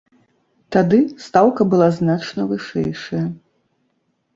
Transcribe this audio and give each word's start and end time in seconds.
Тады 0.75 0.99
стаўка 1.27 1.69
была 1.75 1.91
значна 2.01 2.49
вышэйшая. 2.51 3.25